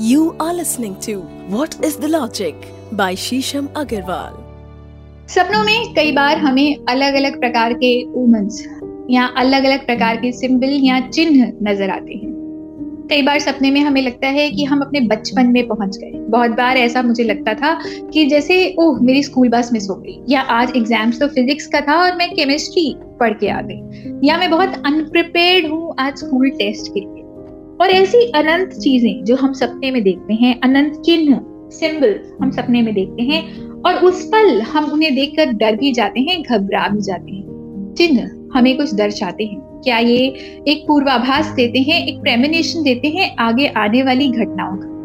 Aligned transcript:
You 0.00 0.36
are 0.38 0.54
listening 0.54 0.94
to 1.00 1.22
What 1.48 1.84
is 1.84 1.96
the 1.96 2.06
Logic 2.06 2.54
by 2.92 3.16
Shisham 3.16 3.68
Agarwal. 3.72 4.34
सपनों 5.28 5.64
में 5.64 5.94
कई 5.94 6.12
बार 6.12 6.38
हमें 6.38 6.84
अलग 6.88 7.14
अलग 7.14 7.40
प्रकार 7.40 7.72
के 7.72 7.90
ओमन्स 8.22 8.62
या 9.10 9.24
अलग 9.36 9.64
अलग 9.64 9.86
प्रकार 9.86 10.16
के 10.16 10.32
सिंबल 10.32 10.78
या 10.84 11.00
चिन्ह 11.08 11.52
नज़र 11.70 11.90
आते 11.90 12.14
हैं। 12.14 13.06
कई 13.10 13.22
बार 13.22 13.38
सपने 13.38 13.70
में 13.70 13.80
हमें 13.80 14.00
लगता 14.02 14.28
है 14.28 14.50
कि 14.50 14.64
हम 14.64 14.80
अपने 14.80 15.00
बचपन 15.00 15.46
में 15.46 15.66
पहुँच 15.68 15.96
गए। 15.96 16.10
बहुत 16.10 16.50
बार 16.50 16.76
ऐसा 16.76 17.02
मुझे 17.02 17.24
लगता 17.24 17.54
था 17.54 17.78
कि 18.12 18.26
जैसे, 18.26 18.74
ओह, 18.78 19.00
मेरी 19.00 19.22
स्कूल 19.22 19.48
बस 19.48 19.72
मिस 19.72 19.90
हो 19.90 19.94
गई, 19.94 20.20
या 20.28 20.40
आज 20.40 20.72
एग्ज़ाम्स 20.76 21.20
तो 21.20 21.28
फिजिक्स 21.28 21.66
का 21.66 21.80
था 21.80 22.02
और 22.02 22.16
मैं 22.16 22.34
केमिस्ट्री 22.34 22.94
पढ़ 23.20 23.32
के 23.32 23.48
आ 23.48 23.60
गई, 23.60 24.28
या 24.28 24.38
मैं 24.38 24.50
बहुत 24.50 24.82
अनप्रिपेयर्ड 24.86 25.70
हूँ 25.72 25.94
आज 25.98 26.16
स्कूल 26.16 26.50
टेस्ट 26.50 26.94
के 26.94 27.00
लिए। 27.00 27.24
और 27.80 27.90
ऐसी 27.90 28.32
अनंत 28.34 28.68
चीज़ें 28.68 29.24
जो 29.24 29.36
हम 29.36 29.52
सपने 29.52 29.90
में 29.90 30.02
देखते 30.02 30.34
हैं, 30.34 30.60
अनंत 30.60 31.02
चिन्ह 31.06 31.40
सिंबल 31.70 32.20
हम 32.42 32.50
सपने 32.50 32.82
में 32.82 32.94
देखते 32.94 33.22
हैं 33.22 33.60
और 33.82 33.94
उस 33.94 34.24
पल 34.24 34.60
हम 34.60 34.84
उन्हें 34.84 35.14
देखकर 35.14 35.52
डर 35.52 35.76
भी 35.76 35.92
जाते 35.92 36.20
हैं, 36.20 36.42
घबरा 36.42 36.88
भी 36.88 37.00
जाते 37.00 37.32
हैं। 37.32 37.94
चिन्ह 37.98 38.30
हमें 38.54 38.76
कुछ 38.76 38.94
दर्शाते 38.94 39.44
हैं। 39.44 39.60
क्या 39.60 39.98
ये 39.98 40.34
एक 40.68 40.84
पूर्वाभास 40.88 41.46
देते 41.46 41.78
हैं, 41.78 42.06
एक 42.06 42.20
प्रेमिनेशन 42.20 42.82
देते 42.82 43.08
हैं 43.08 43.36
आगे 43.36 43.66
आने 43.66 44.02
वाली 44.02 44.28
घटनाओं 44.28 44.76
का? 44.76 44.98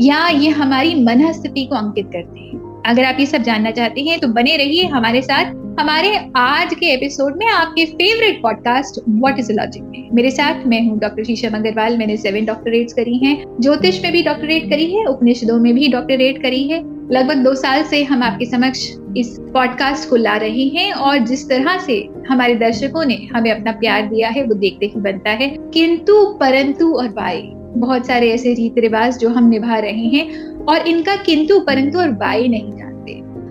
या 0.00 0.28
ये 0.28 0.48
हमारी 0.48 0.94
मन 0.94 1.32
स्थिति 1.32 1.64
को 1.64 1.74
अंकित 1.74 2.06
करते 2.06 2.40
हैं? 2.40 2.82
अगर 2.86 3.04
आप 3.04 3.16
ये 3.20 3.26
सब 3.26 3.38
जानना 3.38 3.70
चाहते 3.70 4.00
हैं 4.00 4.18
तो 4.20 4.28
बने 4.28 4.56
रहिए 4.56 4.84
हमारे 4.84 5.22
साथ 5.22 5.44
हमारे 5.80 6.20
आज 6.36 6.74
के 6.74 6.86
एपिसोड 6.86 7.36
में 7.36 7.46
आपके 7.46 7.84
favourite 7.84 8.42
podcast 8.42 9.00
what 9.08 9.38
is 9.38 9.52
logic 9.52 9.82
में। 9.82 10.08
मेरे 10.12 10.30
साथ 10.30 10.66
मैं 10.66 10.88
हूँ 10.88 10.98
डॉक्टर 10.98 11.24
शीशम 11.24 11.50
अग्रवाल 11.54 11.98
मैंने 11.98 12.16
सेवन 12.16 12.44
डॉक्टरेट्स 12.44 12.92
करी 12.92 13.18
हैं। 13.18 13.56
ज्योतिष 13.60 14.02
में 14.02 14.12
भी 14.12 14.22
डॉक्टरेट 14.22 14.70
करी 14.70 14.96
है, 14.96 15.04
उपनिषदों 15.04 15.58
में 15.58 15.74
भी 15.74 15.88
डॉक्टरेट 15.88 16.42
करी 16.42 16.62
है। 16.64 16.78
लगभग 17.10 17.36
दो 17.36 17.54
साल 17.54 17.82
से 17.82 18.04
हम 18.04 18.22
आपके 18.22 18.44
समक्ष 18.44 18.78
इस 19.16 19.36
पॉडकास्ट 19.40 20.10
को 20.10 20.16
ला 20.16 20.36
रहे 20.36 20.64
हैं 20.64 20.92
और 20.92 21.18
जिस 21.18 21.48
तरह 21.48 21.78
से 21.78 22.08
हमारे 22.28 22.54
दर्शकों 22.54 23.04
ने 23.04 23.28
हमें 23.36 23.50
अपना 23.50 23.72
प्यार 23.72 24.06
दिया 24.06 24.28
है, 24.28 24.44
वो 24.44 24.54
देखते 24.54 24.86
ही 24.86 25.00
बनता 25.00 25.30
है। 25.30 25.56
किंतु, 25.74 26.26
परंतु 26.26 26.92
और 26.92 27.08
वाई। 27.08 27.42
बहुत 27.76 28.06
सारे 28.06 28.30
ऐसे 28.30 28.54
रीति 28.54 28.80
रिवाज 28.80 29.18
जो 29.18 29.28
हम 29.28 29.48
निभा 29.48 29.78
रहे 29.78 30.06
हैं 30.06 30.46
और 30.56 30.88
इनका 30.88 31.16
किंतु, 31.16 31.60
परंतु 31.60 31.98
और 31.98 32.08
वाई 32.08 32.48
नहीं 32.48 32.70
जानते 32.70 32.89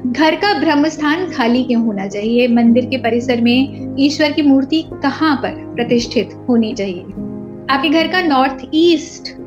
घर 0.06 0.36
का 0.36 0.60
ब्रह्म 0.60 0.88
स्थान 0.88 1.32
खाली 1.32 1.64
क्यों 1.64 1.86
होना 1.86 2.08
चाहिए? 2.08 2.48
मंदिर 2.48 2.86
के 2.86 2.98
परिसर 2.98 3.42
में 3.42 3.96
ईश्वर 4.00 4.32
की 4.32 4.42
मूर्ति 4.42 4.86
कहाँ 5.04 5.36
पर 5.36 5.76
प्रतिष्ठित 5.76 6.30
होनी 6.50 6.74
चाहिए? 6.74 7.02
आपके 7.70 7.90
घर 7.90 8.08
का 8.08 8.22
नॉर्थ 8.22 8.58
ईस्ट 8.74 9.38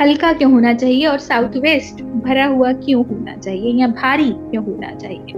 हल्का 0.00 0.32
क्यों 0.32 0.52
होना 0.52 0.74
चाहिए 0.74 1.06
और 1.06 1.18
साउथ 1.18 1.56
वेस्ट 1.56 2.02
भरा 2.02 2.46
हुआ 2.46 2.72
क्यों 2.72 3.06
होना 3.06 3.36
चाहिए? 3.36 3.80
या 3.80 3.86
भारी 3.86 4.30
क्यों 4.30 4.64
होना 4.64 4.94
चाहिए? 4.94 5.34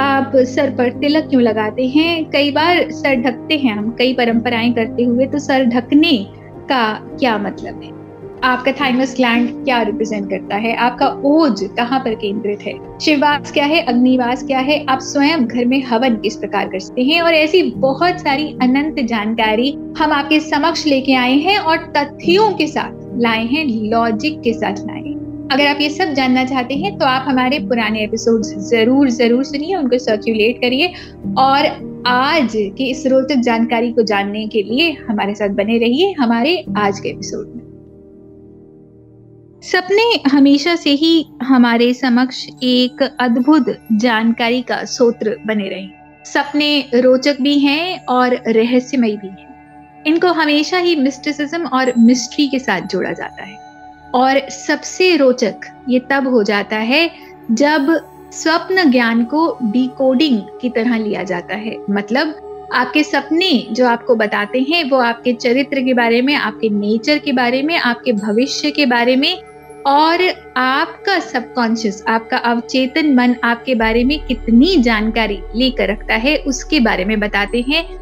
आप 0.00 0.32
सर 0.36 0.70
पर 0.70 0.92
तिलक 0.92 1.24
क्यों 1.24 1.42
लगाते 1.42 1.86
हैं? 1.86 2.30
कई 2.30 2.50
बार 2.50 2.90
सर 2.90 3.14
ढकते 3.14 3.56
हैं 3.56 3.76
हम, 3.76 3.90
कई 3.90 4.14
परंपराएँ 4.14 4.72
करते 4.72 5.04
हुए 5.04 5.26
तो 5.26 5.38
सर 5.38 5.64
ढकने 5.64 6.26
का 6.68 6.94
क्या 6.94 7.38
मतलब 7.38 7.82
है? 7.82 7.97
आपका 8.44 8.72
थाइमस 8.72 9.14
ग्लैंड 9.16 9.48
क्या 9.64 9.80
रिप्रेजेंट 9.82 10.28
करता 10.30 10.56
है? 10.56 10.74
आपका 10.76 11.06
ओज 11.24 11.62
कहाँ 11.76 11.98
पर 12.00 12.14
केंद्रित 12.14 12.60
है? 12.62 12.74
शिववास 13.00 13.52
क्या 13.52 13.64
है? 13.64 13.80
अग्निवास 13.82 14.42
क्या 14.42 14.58
है? 14.58 14.84
आप 14.86 14.98
स्वयं 15.02 15.46
घर 15.46 15.64
में 15.64 15.82
हवन 15.82 16.16
किस 16.16 16.36
प्रकार 16.36 16.68
कर 16.68 16.78
सकते 16.78 17.02
हैं? 17.02 17.20
और 17.22 17.34
ऐसी 17.34 17.62
बहुत 17.78 18.20
सारी 18.20 18.46
अनंत 18.62 19.00
जानकारी 19.00 19.70
हम 19.98 20.12
आपके 20.12 20.40
समक्ष 20.40 20.86
लेके 20.86 21.14
आए 21.14 21.36
हैं 21.38 21.58
और 21.58 21.92
तथ्यों 21.96 22.52
के 22.52 22.66
साथ 22.66 23.20
लाए 23.22 23.44
हैं 23.46 23.64
लॉजिक 23.90 24.40
के 24.40 24.52
साथ 24.52 24.86
लाए 24.86 25.00
हैं। 25.00 25.16
अगर 25.52 25.66
आप 25.66 25.80
ये 25.80 25.90
सब 25.90 26.12
जानना 26.14 26.44
चाहते 26.44 26.74
हैं 26.74 26.96
तो 26.98 27.04
आप 27.06 27.24
हमारे 27.28 27.58
पुराने 27.58 28.02
एपिसोड 28.04 28.42
ज़रूर 28.42 29.10
ज़रूर 29.10 29.44
सुनिए, 29.44 29.74
उनको 29.76 29.98
सर्क्यूलेट 29.98 30.60
करिए। 30.60 30.92
और 31.38 32.02
आज 32.06 32.52
की 32.78 32.90
इस 32.90 33.06
रोचक 33.06 33.40
जानकारी 33.42 33.92
को 33.92 34.02
जानने 34.04 34.46
के 34.48 34.62
लिए 34.62 34.90
हमारे 35.08 35.34
साथ 35.34 35.48
बने 35.56 35.78
रहिए, 35.78 36.12
हमारे 36.18 36.64
आज 36.78 37.00
के 37.00 37.08
एपिसोड 37.08 37.46
में। 37.46 37.57
सपने 39.72 40.30
हमेशा 40.30 40.76
से 40.76 40.90
ही 40.90 41.26
हमारे 41.42 41.94
समक्ष 41.94 42.46
एक 42.62 43.16
अद्भुत 43.20 43.78
जानकारी 43.92 44.62
का 44.62 44.84
सूत्र 44.84 45.36
बने 45.46 45.68
रहे। 45.68 45.88
सपने 46.24 46.80
रोचक 46.94 47.36
भी 47.40 47.58
हैं 47.58 48.04
और 48.04 48.34
रहस्यमय 48.46 49.10
भी 49.10 49.28
हैं। 49.28 50.04
इनको 50.06 50.28
हमेशा 50.28 50.78
ही 50.78 50.96
मिस्टिसिज्म 50.96 51.66
और 51.66 51.92
मिस्ट्री 51.98 52.48
के 52.48 52.58
साथ 52.58 52.80
जोड़ा 52.80 53.12
जाता 53.12 53.42
है। 53.42 53.56
और 54.14 54.48
सबसे 54.50 55.16
रोचक 55.16 55.54
ये 55.88 55.98
तब 56.10 56.28
हो 56.28 56.42
जाता 56.42 56.76
है 56.76 57.10
जब 57.50 58.00
स्वप्न 58.32 58.90
ज्ञान 58.90 59.24
को 59.24 59.58
डिकोडिंग 59.62 60.40
की 60.60 60.68
तरह 60.68 60.96
लिया 60.98 61.22
जाता 61.22 61.54
है। 61.54 61.76
मतलब 61.90 62.44
आपके 62.74 63.02
सपने 63.02 63.66
जो 63.72 63.86
आपको 63.86 64.14
बताते 64.14 64.66
हैं 64.70 64.90
वो 64.90 64.98
आपके 64.98 65.32
चरित्र 65.32 65.80
के 65.80 65.94
बारे 65.94 66.22
में, 66.22 66.34
आपके 66.34 66.68
नेचर 66.68 67.18
के 67.18 67.32
बारे 67.32 67.62
में, 67.62 67.76
आपके 67.76 68.12
भविष्य 68.12 68.70
के 68.70 68.86
बारे 68.86 69.16
में 69.16 69.47
और 69.86 70.34
आपका 70.56 71.18
सबकॉन्शियस 71.18 72.04
आपका 72.08 72.36
अवचेतन 72.36 73.14
मन 73.14 73.34
आपके 73.44 73.74
बारे 73.74 74.04
में 74.04 74.20
कितनी 74.20 74.76
जानकारी 74.76 75.42
लेकर 75.56 75.88
रखता 75.88 76.14
है, 76.14 76.36
उसके 76.36 76.80
बारे 76.80 77.04
में 77.04 77.20
बताते 77.20 77.64
हैं। 77.68 77.98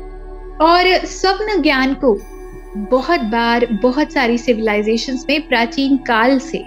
और 0.56 1.06
स्वप्न 1.06 1.62
ज्ञान 1.62 1.94
को 1.94 2.20
बहुत 2.76 3.20
बार, 3.20 3.66
बहुत 3.82 4.12
सारी 4.12 4.38
सिविलाइजेशंस 4.38 5.26
में 5.28 5.48
प्राचीन 5.48 5.96
काल 5.96 6.38
से 6.38 6.58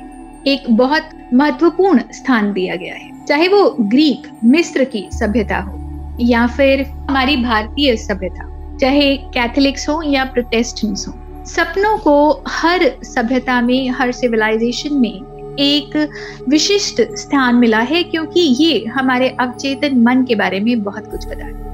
एक 0.47 0.63
बहुत 0.69 1.09
महत्वपूर्ण 1.33 2.01
स्थान 2.11 2.53
दिया 2.53 2.75
गया 2.75 2.95
है। 2.95 3.25
चाहे 3.25 3.47
वो 3.47 3.75
ग्रीक, 3.79 4.27
मिस्र 4.43 4.83
की 4.83 5.09
सभ्यता 5.13 5.57
हो, 5.57 5.79
या 6.21 6.47
फिर 6.47 6.81
हमारी 6.81 7.37
भारतीय 7.37 7.97
सभ्यता, 7.97 8.77
चाहे 8.77 9.17
कैथोलिक्स 9.17 9.89
हो 9.89 10.01
या 10.01 10.25
प्रोटेस्टेंट्स 10.25 11.07
हो। 11.07 11.13
सपनों 11.55 11.97
को 11.97 12.43
हर 12.47 12.91
सभ्यता 13.03 13.61
में, 13.61 13.89
हर 13.89 14.11
सिविलाइजेशन 14.11 14.93
में 14.93 15.55
एक 15.59 16.09
विशिष्ट 16.49 17.01
स्थान 17.01 17.55
मिला 17.55 17.79
है, 17.79 18.03
क्योंकि 18.03 18.39
ये 18.39 18.85
हमारे 18.85 19.29
अवचेतन 19.29 20.01
मन 20.01 20.23
के 20.23 20.35
बारे 20.35 20.59
में 20.59 20.83
बहुत 20.83 21.11
कुछ 21.11 21.25
बताते 21.25 21.43
हैं। 21.43 21.67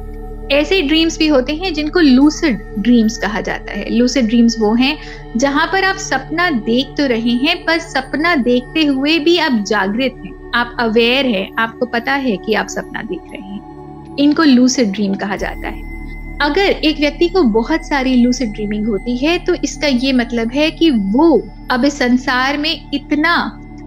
ऐसे 0.51 0.81
ड्रीम्स 0.81 1.17
भी 1.19 1.27
होते 1.27 1.53
हैं 1.53 1.73
जिनको 1.73 1.99
लूसिड 1.99 2.59
ड्रीम्स 2.79 3.17
कहा 3.17 3.41
जाता 3.41 3.71
है। 3.71 3.89
लूसिड 3.89 4.25
ड्रीम्स 4.25 4.55
वो 4.59 4.73
हैं 4.73 4.97
जहाँ 5.37 5.67
पर 5.67 5.83
आप 5.83 5.95
सपना 5.95 6.49
देख 6.49 6.87
तो 6.87 7.05
रहे 7.05 7.31
हैं, 7.31 7.65
पर 7.65 7.79
सपना 7.79 8.35
देखते 8.35 8.85
हुए 8.85 9.19
भी 9.19 9.37
आप 9.37 9.63
जागृत 9.67 10.21
हैं। 10.25 10.51
आप 10.55 10.77
अवेयर 10.79 11.25
हैं, 11.25 11.55
आपको 11.59 11.85
पता 11.85 12.13
है 12.13 12.37
कि 12.37 12.53
आप 12.53 12.67
सपना 12.67 13.01
देख 13.01 13.21
रहे 13.31 13.41
हैं। 13.41 14.15
इनको 14.19 14.43
लूसिड 14.43 14.91
ड्रीम 14.91 15.13
कहा 15.13 15.35
जाता 15.35 15.67
है। 15.67 15.94
अगर 16.41 16.71
एक 16.85 16.99
व्यक्ति 16.99 17.27
को 17.27 17.41
बहुत 17.43 17.85
सारी 17.87 18.15
लूसिड 18.15 18.51
ड्रीमिंग 18.51 18.87
होती 18.87 19.15
है 19.17 19.37
तो 19.39 19.53
इसका 19.53 19.87
ये 19.87 20.11
मतलब 20.13 20.51
है 20.51 20.71
कि 20.71 20.89
वो 20.91 21.27
अब 21.71 21.85
इस 21.85 21.99
संसार 21.99 22.57
में 22.57 22.89
इतना 22.93 23.35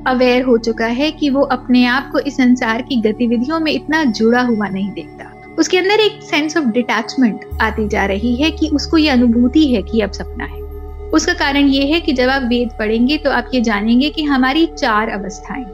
अवेयर 0.07 0.43
हो 0.43 0.57
चुका 0.59 0.87
है 0.87 1.11
कि 1.11 1.31
वो 1.31 1.43
अपने 1.43 1.85
आप 1.87 2.09
को 2.13 2.19
इस 2.19 2.37
संसार 2.37 2.83
की 2.83 2.97
गतिविधियों 3.01 3.59
में 3.61 3.73
इतना 3.73 4.03
जुड़ा 4.05 4.41
हुआ 4.41 4.69
नहीं 4.69 4.91
देखता। 4.91 5.55
उसके 5.59 5.79
अंदर 5.79 6.01
एक 6.01 6.23
सेंस 6.23 6.57
ऑफ़ 6.57 6.65
डिटैचमेंट 6.65 7.45
आती 7.63 7.89
जा 7.89 8.07
रही 8.07 8.35
है 8.37 8.51
कि 8.51 8.69
उसको 8.69 8.99
ये 8.99 9.09
अनुभूति 9.09 9.67
है 9.75 9.83
कि 9.83 10.01
अब 10.01 10.13
सपना 10.13 10.45
है। 10.45 10.63
उसका 11.11 11.35
कारण 11.35 11.69
ये 11.69 11.85
है 11.93 12.01
कि 12.01 12.13
जब 12.13 12.29
आप 12.29 12.43
वेद 12.43 12.71
पढ़ेंगे 12.79 13.19
तो 13.19 13.31
आप 13.31 13.51
ये 13.55 13.61
जानेंगे 13.61 14.11
कि 14.11 14.23
हमारी 14.23 14.67
चार 14.79 15.09
अवस्थाएँ 15.09 15.67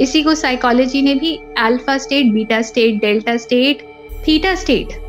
इसी 0.00 0.22
को 0.22 0.34
साइकोलॉजी 0.34 1.02
ने 1.02 1.14
भी 1.14 1.38
alpha 1.58 1.98
state 1.98 2.32
beta 2.32 2.62
state 2.62 3.00
delta 3.00 3.36
state 3.36 3.88
theta 4.28 4.54
state 4.54 5.05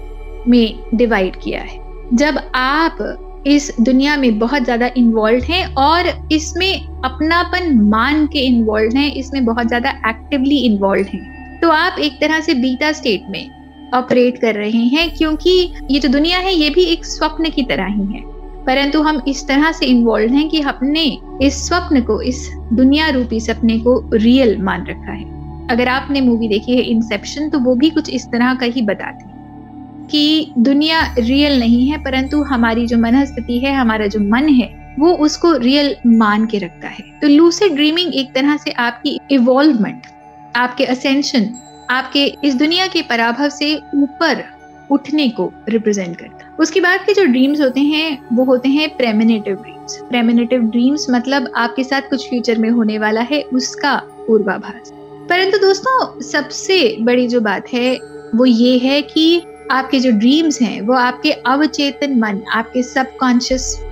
में 0.48 0.80
डिवाइड 0.94 1.36
किया 1.36 1.62
है। 1.62 1.80
जब 2.14 2.40
आप 2.56 3.44
इस 3.48 3.72
दुनिया 3.80 4.16
में 4.18 4.38
बहुत 4.40 4.64
ज़्यादा 4.64 4.90
इन्वॉल्व 4.98 5.44
हैं 5.44 5.66
और 5.76 6.08
इसमें 6.32 7.02
अपनापन 7.06 7.78
मान 7.82 8.26
के 8.28 8.40
इन्वॉल्व 8.40 8.98
हैं, 8.98 9.12
इसमें 9.14 9.46
बहुत 9.46 9.68
ज़्यादा 9.68 9.90
एक्टिवली 10.10 10.58
इन्वॉल्व 10.66 11.08
हैं 11.08 11.60
तो 11.62 11.70
आप 11.72 12.00
एक 12.00 12.20
तरह 12.22 12.40
से 12.40 12.54
बीटा 12.56 12.92
स्टेट 12.92 13.30
में 13.30 13.92
ऑपरेट 13.94 14.38
कर 14.38 14.56
रहे 14.56 14.84
हैं 14.88 15.10
क्योंकि 15.16 15.52
ये 15.92 16.00
जो 16.00 16.10
दुनिया 16.10 16.40
है, 16.40 16.54
ये 16.54 16.70
भी 16.70 16.84
एक 16.84 17.06
स्वप्न 17.06 17.50
की 17.50 17.64
तरह 17.64 17.86
ही 17.88 18.06
है। 18.08 18.22
परंतु 18.66 19.02
हम 19.02 19.22
इस 19.28 19.48
तरह 19.48 19.72
से 19.72 19.86
इन्वॉल्व 19.86 20.34
हैं 20.34 20.48
कि 20.50 20.62
हमने 20.62 21.06
इस 21.42 21.68
स्वप्न 21.68 22.02
को, 22.02 22.22
इस 22.22 22.50
दुनिया 22.74 23.10
रूपी 23.10 23.40
सपने 23.40 23.80
को 23.80 24.02
रियल 24.14 24.58
मान 24.62 24.86
रखा 24.86 25.12
है। 25.12 25.26
अगर 25.68 25.88
आपने 25.88 26.22
मूवी 26.22 26.48
देखी 26.48 26.78
है 26.78 26.84
इंसेप्शन 26.86 27.50
तो 27.50 27.60
वो 27.60 27.76
भी 27.76 27.90
कुछ 27.90 28.10
इस 28.10 28.26
तरह 28.28 28.54
का 28.54 28.66
ही 28.66 28.82
बताती 28.84 29.27
कि 30.12 30.54
दुनिया 30.58 31.16
रियल 31.20 31.60
नहीं 31.60 31.88
है, 31.90 32.04
परंतु 32.04 32.42
हमारी 32.44 32.88
जो 32.88 32.98
मन 32.98 33.26
स्थिति 33.26 33.60
है, 33.60 33.74
हमारा 33.74 34.08
जो 34.08 34.20
मन 34.20 34.50
है, 34.50 34.96
वो 35.00 35.14
उसको 35.14 35.54
रियल 35.58 35.96
मान 36.08 36.46
के 36.46 36.58
रखता 36.58 36.88
है। 36.88 37.04
तो 37.22 37.28
लूसिड 37.28 37.74
ड्रीमिंग 37.74 38.16
एक 38.16 38.34
तरह 38.34 38.58
से 38.58 38.72
आपकी 38.72 39.20
इवॉल्वमेंट 39.32 40.02
आपके 40.56 40.86
असेंशन 40.86 41.50
आपके 41.90 42.26
इस 42.44 42.56
दुनिया 42.56 42.88
के 42.88 43.02
पराभव 43.02 43.50
से 43.50 43.76
ऊपर 43.76 44.44
उठने 44.92 45.30
को 45.30 45.54
रिप्रेजेंट 45.70 46.18
करता 46.18 46.56
उसके 46.60 46.82
बाद 46.82 47.00
के 47.00 47.14
जो 47.14 47.24
ड्रीम्स 47.26 47.62
होते 47.62 47.80
हैं, 47.80 48.20
वो 48.34 48.44
होते 48.44 48.70
हैं 48.70 48.98
प्रेमिनेटिव 48.98 49.56
ड्रीम्स 49.56 49.98
प्रेमिनेटिव 50.10 50.62
ड्रीम्स 50.62 51.06
मतलब 51.10 51.52
आपके 51.56 51.84
साथ 51.84 52.02
कुछ 52.02 52.30
फ्यूचर 52.30 52.58
में 52.58 52.70
होने 52.70 52.98
वाला 53.00 53.22
है, 53.22 53.42
उसका 53.42 53.96
पूर्वाभास। 54.28 54.92
परंतु 55.30 55.58
दोस्तों, 55.58 56.22
सबसे 56.22 56.98
बड़ी 57.02 57.28
जो 57.28 57.42
बात 57.42 57.74
है, 57.74 58.00
वो 58.36 58.46
ये 58.46 58.78
है 58.78 59.02
कि 59.02 59.42
आपके 59.72 60.00
जो 60.00 60.12
ड्रीम्स 60.12 60.62
हैं, 60.62 60.82
वो 60.82 60.94
आपके 60.94 61.32
अवचेतन 61.32 62.20
मन, 62.20 62.42
आपके 62.54 62.84
सबकॉन्शियस 62.84 63.84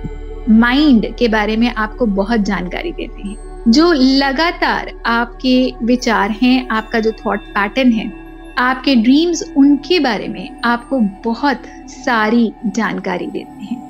माइंड 0.48 1.16
के 1.16 1.28
बारे 1.28 1.56
में 1.56 1.74
आपको 1.74 2.06
बहुत 2.06 2.40
जानकारी 2.40 2.92
देते 2.92 3.28
हैं। 3.28 3.62
जो 3.68 3.92
लगातार 3.92 4.92
आपके 5.06 5.72
विचार 5.82 6.30
हैं, 6.30 6.68
आपका 6.68 7.00
जो 7.00 7.12
थॉट 7.12 7.40
पैटर्न 7.40 7.92
है, 7.92 8.12
आपके 8.58 8.94
ड्रीम्स 8.94 9.52
उनके 9.56 10.00
बारे 10.00 10.28
में 10.28 10.60
आपको 10.64 11.00
बहुत 11.00 11.62
सारी 11.88 12.52
जानकारी 12.66 13.26
देते 13.26 13.64
हैं। 13.64 13.86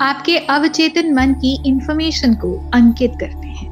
आपके 0.00 0.36
अवचेतन 0.36 1.14
मन 1.14 1.32
की 1.32 1.62
इंफॉर्मेशन 1.66 2.34
को 2.34 2.70
अंकित 2.74 3.12
करते 3.20 3.46
हैं। 3.46 3.65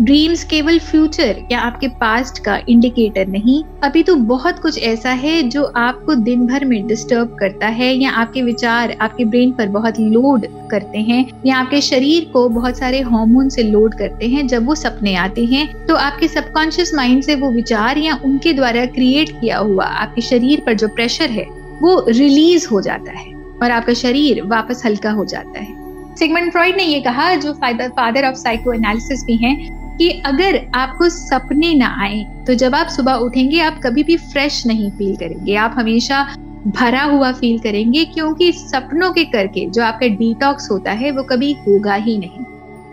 ड्रीम्स 0.00 0.42
केवल 0.44 0.78
फ्यूचर 0.78 1.40
या 1.52 1.60
आपके 1.60 1.88
पास्ट 2.00 2.38
का 2.44 2.56
इंडिकेटर 2.68 3.26
नहीं। 3.26 3.62
अभी 3.84 4.02
तो 4.02 4.14
बहुत 4.16 4.58
कुछ 4.58 4.78
ऐसा 4.80 5.10
है 5.14 5.42
जो 5.44 5.64
आपको 5.76 6.14
दिन 6.14 6.46
भर 6.46 6.64
में 6.64 6.86
डिस्टर्ब 6.86 7.36
करता 7.40 7.66
है 7.68 7.92
या 7.94 8.10
आपके 8.10 8.42
विचार, 8.42 8.96
आपके 9.00 9.24
ब्रेन 9.24 9.50
पर 9.52 9.66
बहुत 9.68 9.98
लोड 10.00 10.46
करते 10.70 10.98
हैं 11.00 11.24
या 11.46 11.56
आपके 11.56 11.80
शरीर 11.80 12.30
को 12.32 12.48
बहुत 12.48 12.78
सारे 12.78 13.00
हार्मोन 13.00 13.48
से 13.48 13.62
लोड 13.62 13.94
करते 13.94 14.28
हैं। 14.28 14.46
जब 14.46 14.66
वो 14.66 14.74
सपने 14.74 15.14
आते 15.16 15.44
हैं 15.44 15.66
तो 15.86 15.94
आपके 15.96 16.28
सबकॉन्शियस 16.28 16.92
माइंड 16.94 17.22
से 17.22 17.34
वो 17.34 17.50
विचार 17.50 17.98
या 17.98 18.18
उनके 18.24 18.52
द्वारा 18.52 18.84
क्रिएट 18.86 19.30
किया 19.30 19.58
हुआ 19.58 19.84
आपके 19.84 20.20
शरीर 20.20 20.62
पर 20.66 20.74
जो 20.74 20.88
प्रेशर 20.88 21.30
है, 21.30 21.44
वो 21.82 22.04
रिलीज़ 22.08 22.66
हो 22.68 22.80
जाता 22.80 23.18
है 23.18 23.34
और 23.62 23.70
आपका 23.70 23.94
शरीर 23.94 24.42
वापस 24.46 24.82
हल्का 24.86 25.10
हो 25.10 25.24
जाता 25.24 25.58
है। 25.58 25.78
सिगमंड 26.16 26.50
फ्रॉइड 26.52 26.76
ने 26.76 26.84
ये 26.84 27.00
कहा, 27.00 27.34
जो 27.34 27.52
फादर 27.54 28.28
ऑफ़ 28.28 28.34
साइको 28.36 28.72
एनालिसिस 28.72 29.24
भी 29.24 29.36
हैं 29.36 29.79
कि 30.00 30.08
अगर 30.26 30.60
आपको 30.74 31.08
सपने 31.08 31.72
ना 31.74 31.88
आए 32.00 32.22
तो 32.46 32.54
जब 32.54 32.74
आप 32.74 32.86
सुबह 32.88 33.14
उठेंगे, 33.14 33.60
आप 33.60 33.80
कभी 33.82 34.02
भी 34.02 34.16
फ्रेश 34.16 34.66
नहीं 34.66 34.90
फील 34.90 35.16
करेंगे। 35.16 35.54
आप 35.54 35.74
हमेशा 35.76 36.22
भरा 36.66 37.02
हुआ 37.02 37.32
फील 37.32 37.58
करेंगे, 37.58 38.04
क्योंकि 38.04 38.50
सपनों 38.52 39.10
के 39.12 39.24
करके 39.24 39.66
जो 39.66 39.82
आपका 39.82 40.06
डिटॉक्स 40.16 40.70
होता 40.70 40.92
है, 40.92 41.10
वो 41.10 41.22
कभी 41.22 41.52
होगा 41.66 41.94
ही 41.96 42.16
नहीं। 42.18 42.44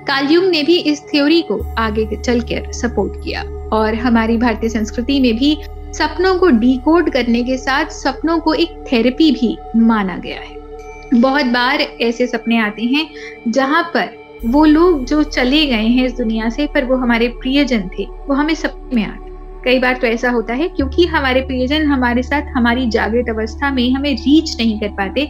कालयुग 0.08 0.44
ने 0.44 0.64
भी 0.64 0.78
इस 0.84 1.02
थ्योरी 1.04 1.42
को 1.42 1.60
आगे 1.78 2.06
चलकर 2.18 2.72
सपोर्ट 2.74 3.24
किया 3.24 3.44
और 3.74 3.96
हमारी 3.96 4.38
भारतीय 4.38 4.70
संस्कृति 4.70 5.20
में 5.20 5.34
भी 5.38 5.58
सपनों 5.94 6.38
को 6.40 6.50
डिकोड 6.60 7.10
करने 7.10 7.44
के 7.44 7.58
साथ 7.58 7.92
सपनों 7.94 8.40
को 8.40 8.54
एक 8.56 8.84
थेरेपी 8.92 9.32
भी 9.32 9.58
माना 9.78 10.18
गया 10.18 10.40
है। 10.40 11.20
बहुत 11.22 11.46
बार 11.46 11.82
ऐसे 11.82 12.28
सपने 12.28 12.58
आते 12.60 12.84
हैं, 12.86 13.10
जहाँ 13.48 13.84
पर 13.94 14.16
वो 14.46 14.64
लोग 14.66 15.06
जो 15.06 15.24
चले 15.24 15.66
गए 15.66 15.88
हैं 15.88 16.06
इस 16.06 16.14
दुनिया 16.14 16.50
से, 16.50 16.68
पर 16.68 16.86
वो 16.86 16.96
हमारे 16.96 17.28
प्रियजन 17.42 17.90
थे, 17.90 18.06
वो 18.28 18.36
हमें 18.36 18.54
सपने 18.56 18.96
में 18.96 19.06
आते 19.06 19.26
कई 19.64 19.80
बार 19.80 19.94
तो 19.94 20.08
ऐसा 20.08 20.30
होता 20.30 20.54
है, 20.54 20.68
क्योंकि 20.68 21.06
हमारे 21.06 21.42
प्रियजन 21.42 21.86
हमारे 21.86 22.24
साथ 22.24 22.52
हमारी 22.56 22.86
जागृत 22.88 23.30
अवस्था 23.30 23.72
में 23.72 23.90
हमें 23.92 24.14
रीच 24.16 24.56
नहीं 24.58 24.80
कर 24.80 24.90
पाते, 24.90 25.26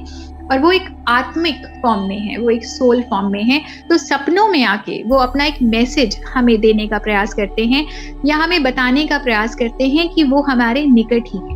और 0.51 0.59
वो 0.59 0.71
एक 0.71 0.87
आत्मिक 1.07 1.65
फॉर्म 1.83 2.07
में 2.07 2.19
है, 2.19 2.37
वो 2.37 2.49
एक 2.49 2.65
सोल 2.65 3.01
फॉर्म 3.01 3.31
में 3.31 3.43
है 3.43 3.61
तो 3.89 3.97
सपनों 3.97 4.47
में 4.47 4.63
आके 4.63 5.01
वो 5.03 5.17
अपना 5.17 5.45
एक 5.45 5.61
मैसेज 5.63 6.19
हमें 6.33 6.59
देने 6.61 6.87
का 6.87 6.97
प्रयास 6.97 7.33
करते 7.33 7.65
हैं, 7.65 7.85
या 8.25 8.37
हमें 8.37 8.61
बताने 8.63 9.05
का 9.07 9.17
प्रयास 9.17 9.55
करते 9.55 9.87
हैं 9.87 10.09
कि 10.09 10.23
वो 10.23 10.41
हमारे 10.41 10.85
निकट 10.85 11.33
ही 11.33 11.39
है। 11.39 11.55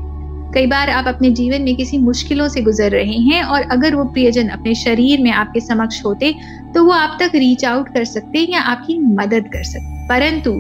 कई 0.54 0.66
बार 0.68 0.90
आप 0.90 1.08
अपने 1.08 1.30
जीवन 1.30 1.62
में 1.62 1.76
किसी 1.76 1.98
मुश्किलों 1.98 2.48
से 2.48 2.62
गुजर 2.62 2.92
रहे 2.92 3.18
हैं, 3.20 3.44
और 3.44 3.62
अगर 3.72 3.96
वो 3.96 4.04
प्रियजन 4.06 4.48
अपने 4.50 4.74
शरीर 4.76 5.22
में 5.22 5.32
आपके 5.32 5.60
समक्ष 5.60 6.04
होते 6.06 6.34
तो 6.76 6.84
वो 6.84 6.92
आप 6.92 7.18
तक 7.20 7.32
रीच 7.36 7.66
आउट 7.66 7.94
कर 7.94 8.06
सकते 8.06 8.40
हैं 8.40 8.48
या 8.48 8.62
आपकी 8.62 9.00
मदद 9.00 9.48
कर 9.54 9.64
सकते 9.64 10.08
परंतु 10.08 10.52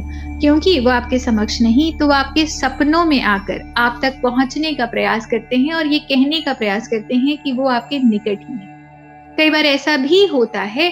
क्योंकि 0.41 0.79
वो 0.79 0.89
आपके 0.89 1.19
समक्ष 1.19 1.61
नहीं 1.61 1.91
तो 1.97 2.07
वो 2.07 2.13
आपके 2.13 2.45
सपनों 2.45 3.03
में 3.05 3.21
आकर 3.21 3.73
आप 3.77 3.99
तक 4.01 4.19
पहुँचने 4.23 4.73
का 4.73 4.85
प्रयास 4.85 5.25
करते 5.25 5.57
हैं 5.57 5.73
और 5.73 5.87
ये 5.87 5.99
कहने 5.99 6.41
का 6.41 6.53
प्रयास 6.53 6.87
करते 6.87 7.15
हैं 7.15 7.37
कि 7.37 7.51
वो 7.51 7.67
आपके 7.67 7.99
निकट 7.99 8.47
ही 8.49 8.53
है। 8.53 9.35
कई 9.37 9.49
बार 9.49 9.65
ऐसा 9.65 9.97
भी 9.97 10.25
होता 10.25 10.61
है 10.61 10.89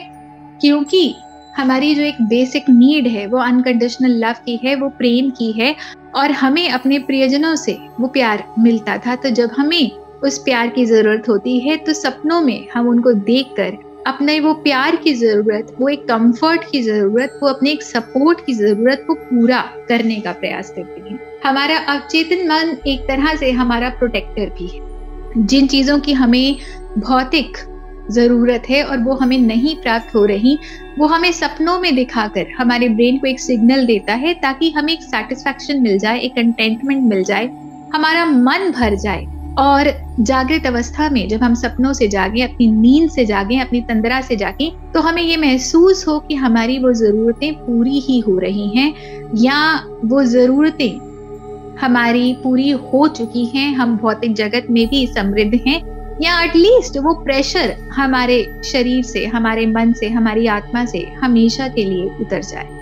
क्योंकि 0.62 1.16
हमारी 1.58 1.96
जो 1.96 2.02
एक 2.02 2.22
बेसिक 2.22 2.70
नीड 2.70 3.08
है, 3.08 3.26
वो 3.28 3.38
अनकंडीशनल 3.38 4.12
लव 4.26 4.36
की 4.46 4.60
है, 4.64 4.76
वो 4.76 4.90
प्रेम 4.90 5.30
की 5.30 5.52
है 5.52 5.76
और 6.16 6.32
हमें 6.32 6.70
अपने 6.70 7.00
प्रियजनों 7.00 7.56
से 7.56 7.78
वो 8.00 8.08
प्यार 8.08 8.44
मिलता 8.60 8.98
था। 8.98 9.16
तो 9.16 9.30
जब 9.30 9.52
हमें 9.58 9.92
उस 10.24 10.38
प्यार 10.38 10.70
की 10.70 10.86
ज़रूरत 10.86 11.30
होती 11.30 11.60
है 11.60 11.78
तो 11.78 11.94
सपनों 11.94 12.42
में 12.42 12.68
हम 12.74 12.88
उनको 12.88 13.14
देखकर 13.14 13.78
अपने 14.08 14.40
वो 14.40 14.54
प्यार 14.54 14.96
की 14.96 15.14
ज़रूरत, 15.14 15.76
वो 15.80 15.90
एक 15.90 16.04
कंफर्ट 16.04 16.62
की 16.72 16.82
ज़रूरत, 16.82 17.40
वो 17.44 17.50
अपने 17.50 17.72
एक 17.72 17.84
सपोर्ट 17.84 18.46
की 18.46 18.54
ज़रूरत 18.54 19.04
को 19.08 19.14
पूरा 19.14 19.62
करने 19.90 20.16
का 20.16 20.32
प्रयास 20.32 20.70
करते 20.70 21.10
हैं। 21.10 21.20
हमारा 21.46 21.78
अवचेतन 21.78 22.48
मन 22.48 22.78
एक 22.88 23.00
तरह 23.00 23.36
से 23.36 23.52
हमारा 23.52 23.90
प्रोटेक्टर 23.90 24.50
भी 24.50 24.68
है। 24.68 25.46
जिन 25.46 25.68
चीज़ों 25.68 26.00
की 26.00 26.14
हमें 26.14 26.56
भौतिक 26.98 27.58
ज़रूरत 28.12 28.64
है 28.70 28.84
और 28.84 28.98
वो 28.98 29.14
हमें 29.14 29.38
नहीं 29.38 29.76
प्राप्त 29.76 30.16
हो 30.16 30.26
रही, 30.26 30.58
वो 31.00 31.08
हमें 31.08 31.32
सपनों 31.32 31.80
में 31.80 31.96
दिखाकर 31.96 32.48
हमारे 32.58 32.90
ब्रेन 32.90 33.18
को 33.18 33.28
एक 33.28 33.40
सिग्नल 33.40 33.86
देता 33.86 34.14
है 34.14 34.34
ताकि 34.34 34.70
हमें 34.72 34.94
एक 34.94 35.02
सेटिस्फेक्शन 35.02 35.82
मिल 35.82 36.00
जाए, 36.00 36.20
एक 36.20 36.32
कंटेंटमेंट 36.32 37.04
मिल 37.04 37.24
जाए, 37.24 37.46
हमारा 37.94 38.26
मन 38.26 38.72
भर 38.72 38.96
जाए। 38.96 39.26
और 39.58 39.92
जागृत 40.20 40.66
अवस्था 40.66 41.10
में 41.10 41.28
जब 41.28 41.44
हम 41.44 41.54
सपनों 41.54 41.92
से 41.94 42.08
जागे, 42.08 42.42
अपनी 42.42 42.68
नींद 42.72 43.10
से 43.10 43.26
जागे, 43.26 43.60
अपनी 43.60 43.82
तंदरा 43.82 44.22
से 44.22 44.36
जागे 44.36 44.72
तो 44.94 45.02
हमें 45.02 45.22
ये 45.22 45.38
महसूस 45.38 46.08
हो 46.08 46.18
कि 46.20 46.36
हमारी 46.36 46.78
वो 46.80 46.94
जरूरतें 46.94 47.54
पूरी 47.56 48.00
ही 48.00 48.20
हो 48.20 48.38
रही 48.40 48.70
हैं, 48.70 48.94
या 49.36 49.86
वो 50.06 50.24
जरूरतें 50.24 51.78
हमारी 51.82 52.34
पूरी 52.34 52.70
हो 52.72 53.08
चुकी 53.08 53.46
हैं, 53.46 53.74
हम 53.76 53.98
भौतिक 53.98 54.34
जगत 54.34 54.68
में 54.70 54.86
भी 54.88 55.06
समृद्ध 55.08 55.60
हैं, 55.68 55.82
या 56.22 56.42
एटलीस्ट 56.44 56.98
वो 56.98 57.14
प्रेशर 57.14 57.76
हमारे 57.94 58.44
शरीर 58.66 59.04
से, 59.04 59.26
हमारे 59.26 59.66
मन 59.66 59.94
से, 59.94 60.10
हमारी 60.10 60.48
आत्मा 60.48 60.86
से 60.86 61.06
हमेशा 61.22 61.68
के 61.68 61.84
लिए 61.84 62.10
उतर 62.22 62.42
जाए। 62.42 62.79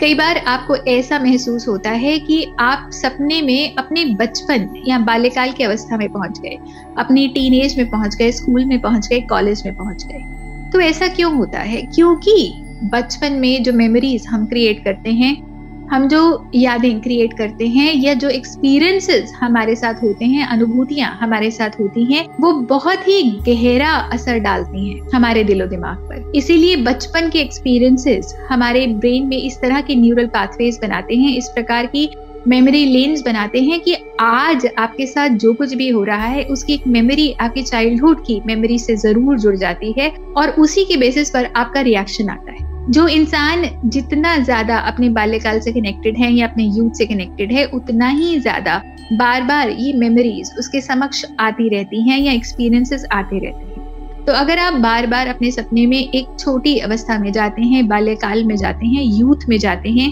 कई 0.00 0.14
बार 0.14 0.36
आपको 0.36 0.76
ऐसा 0.76 1.18
महसूस 1.18 1.68
होता 1.68 1.90
है 1.90 2.18
कि 2.18 2.52
आप 2.60 2.90
सपने 2.92 3.42
में 3.42 3.74
अपने 3.76 4.04
बचपन 4.04 4.82
या 4.86 4.98
बाल्यकाल 4.98 5.52
की 5.52 5.64
अवस्था 5.64 5.96
में 5.96 6.08
पहुँच 6.08 6.38
गए, 6.38 6.58
अपनी 6.98 7.28
टीन 7.28 7.70
में 7.78 7.90
पहुँच 7.90 8.14
गए 8.14 8.32
स्कूल 8.32 8.64
में 8.64 8.80
पहुँच 8.80 9.08
गए 9.08 9.20
कॉलेज 9.20 9.62
में 9.66 9.74
पहुँच 9.74 10.04
गए। 10.04 10.70
तो 10.70 10.80
ऐसा 10.80 11.08
क्यों 11.08 11.36
होता 11.36 11.58
है? 11.58 11.82
क्योंकि 11.82 12.62
बचपन 12.84 13.32
में 13.32 13.62
जो 13.62 13.72
मेमोरीज 13.72 14.26
हम 14.26 14.46
क्रिएट 14.46 14.84
करते 14.84 15.10
हैं 15.10 15.55
हम 15.90 16.06
जो 16.08 16.50
यादें 16.54 17.00
क्रिएट 17.00 17.32
करते 17.38 17.66
हैं 17.68 17.92
या 17.94 18.14
जो 18.14 18.28
एक्सपीरियंसेस 18.28 19.32
हमारे 19.40 19.76
साथ 19.76 20.02
होते 20.02 20.24
हैं, 20.24 20.46
अनुभूतियाँ 20.46 21.10
हमारे 21.20 21.50
साथ 21.50 21.80
होती 21.80 22.04
हैं, 22.04 22.26
वो 22.40 22.52
बहुत 22.70 23.08
ही 23.08 23.22
गहरा 23.46 23.90
असर 24.12 24.38
डालती 24.38 24.88
हैं 24.88 25.08
हमारे 25.14 25.44
दिलो 25.44 25.66
दिमाग 25.66 25.96
पर। 26.02 26.32
इसीलिए 26.36 26.76
बचपन 26.76 27.30
के 27.30 27.38
एक्सपीरियंसेस 27.38 28.34
हमारे 28.50 28.86
ब्रेन 28.86 29.26
में 29.26 29.36
इस 29.36 29.60
तरह 29.60 29.80
के 29.80 29.94
न्यूरल 29.94 30.26
पाथवेज 30.26 30.78
बनाते 30.82 31.16
हैं, 31.16 31.36
इस 31.36 31.48
प्रकार 31.48 31.86
की 31.86 32.08
मेमोरी 32.48 32.84
लेन्स 32.84 33.22
बनाते 33.22 33.60
हैं 33.62 33.80
कि 33.80 33.96
आज 34.20 34.66
आपके 34.78 35.06
साथ 35.06 35.28
जो 35.38 35.52
कुछ 35.54 35.74
भी 35.74 35.88
हो 35.88 36.02
रहा 36.04 36.26
है, 36.26 36.44
उसकी 36.44 36.74
एक 36.74 36.86
मेमोरी 36.86 37.32
आपके 37.40 37.62
चाइल्डहुड 37.62 38.24
की 38.26 38.40
मेमोरी 38.46 38.78
से 38.78 38.96
ज़रूर 38.96 39.38
जुड़ 39.38 39.56
जाती 39.56 39.94
है 39.98 40.10
और 40.36 40.50
उसी 40.58 40.84
के 40.84 40.96
बेसिस 40.96 41.30
पर 41.30 41.52
आपका 41.56 41.80
रिएक्शन 41.80 42.28
आता 42.28 42.52
है। 42.52 42.65
जो 42.88 43.06
इंसान 43.08 43.64
जितना 43.86 44.36
ज़्यादा 44.38 44.76
अपने 44.80 45.08
बाल्यकाल 45.08 45.60
से 45.60 45.72
कनेक्टेड 45.72 46.16
है 46.16 46.32
या 46.32 46.46
अपने 46.46 46.64
यूथ 46.66 46.90
से 46.90 47.06
कनेक्टेड 47.06 47.52
है, 47.52 47.64
उतना 47.66 48.08
ही 48.08 48.38
ज़्यादा 48.40 48.82
बार 49.12 49.42
बार 49.42 49.70
ये 49.70 49.92
मेमोरीज 49.92 50.50
उसके 50.58 50.80
समक्ष 50.80 51.24
आती 51.40 51.68
रहती 51.68 52.02
हैं 52.10 52.18
या 52.18 52.32
एक्सपीरियंसेस 52.32 53.06
आते 53.12 53.38
रहते 53.38 53.64
हैं। 53.64 54.24
तो 54.24 54.32
अगर 54.32 54.58
आप 54.58 54.74
बार 54.74 55.06
बार 55.06 55.26
अपने 55.26 55.50
सपने 55.50 55.86
में 55.86 55.98
एक 55.98 56.36
छोटी 56.38 56.78
अवस्था 56.78 57.18
में 57.18 57.30
जाते 57.32 57.62
हैं, 57.62 57.86
बाल्यकाल 57.88 58.44
में 58.44 58.56
जाते 58.56 58.86
हैं 58.86 59.02
यूथ 59.04 59.48
में 59.48 59.58
जाते 59.58 59.90
हैं 59.90 60.10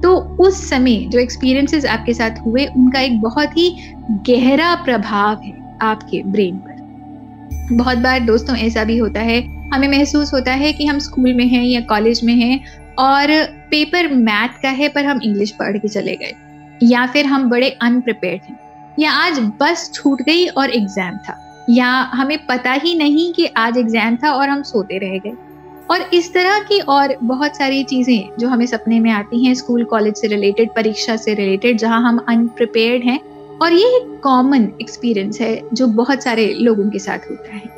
तो 0.00 0.14
उस 0.40 0.68
समय 0.70 0.96
जो 1.02 1.18
एक्सपीरियंसेस 1.18 1.86
आपके 1.86 2.14
साथ 2.14 2.44
हुए, 2.46 2.66
उनका 2.66 3.00
एक 3.00 3.20
बहुत 3.20 3.56
ही 3.56 3.70
गहरा 4.28 4.74
प्रभाव 4.74 5.40
है 5.44 5.52
आपके 5.82 6.22
ब्रेन 6.24 6.56
पर। 6.58 7.74
बहुत 7.74 7.98
बार 7.98 8.20
दोस्तों 8.20 8.56
ऐसा 8.56 8.84
भी 8.84 8.96
होता 8.98 9.20
है 9.20 9.40
हमें 9.74 9.88
महसूस 9.88 10.32
होता 10.34 10.52
है 10.52 10.72
कि 10.72 10.86
हम 10.86 10.98
स्कूल 10.98 11.34
में 11.34 11.46
हैं 11.46 11.64
या 11.64 11.80
कॉलेज 11.80 12.20
में 12.24 12.34
हैं 12.34 12.60
और 12.98 13.28
पेपर 13.70 14.08
मैथ 14.08 14.60
का 14.62 14.68
है, 14.68 14.88
पर 14.88 15.04
हम 15.04 15.20
इंग्लिश 15.24 15.50
पढ़ 15.50 15.76
के 15.78 15.88
चले 15.88 16.16
गए। 16.16 16.32
या 16.82 17.06
फिर 17.06 17.26
हम 17.26 17.48
बड़े 17.50 17.70
अनप्रिपेयर्ड 17.82 18.42
हैं। 18.42 18.58
या 18.98 19.10
आज 19.12 19.38
बस 19.60 19.90
छूट 19.94 20.22
गई 20.22 20.46
और 20.46 20.70
एग्ज़ाम 20.70 21.16
था। 21.18 21.66
या 21.70 21.88
हमें 22.14 22.38
पता 22.46 22.72
ही 22.72 22.94
नहीं 22.94 23.32
कि 23.32 23.46
आज 23.46 23.78
एग्ज़ाम 23.78 24.16
था 24.16 24.32
और 24.32 24.48
हम 24.48 24.62
सोते 24.62 24.98
रह 24.98 25.18
गए। 25.18 25.32
और 25.90 26.10
इस 26.14 26.32
तरह 26.34 26.58
की 26.60 26.80
और 26.80 27.16
बहुत 27.22 27.56
सारी 27.56 27.82
चीज़ें 27.84 28.28
जो 28.38 28.48
हमें 28.48 28.66
सपने 28.66 29.00
में 29.00 29.10
आती 29.10 29.44
हैं 29.44 29.54
स्कूल, 29.54 29.84
कॉलेज 29.84 30.14
से 30.14 30.28
रिलेटेड 30.28 30.74
परीक्षा 30.76 31.16
से 31.16 31.34
रिलेटेड 31.34 31.78
जहाँ 31.78 32.00
हम 32.02 32.24
अनप्रिपेयर्ड 32.28 33.04
हैं। 33.04 33.20
और 33.62 33.72
ये 33.72 33.86
एक 33.96 34.20
कॉमन 34.22 34.68
एक्सपीरियंस 34.80 35.40
है 35.40 35.60
जो 35.74 35.86
बहुत 35.86 36.22
सारे 36.22 36.46
लोगों 36.54 36.90
के 36.90 36.98
साथ 36.98 37.30
होता 37.30 37.54
है। 37.54 37.76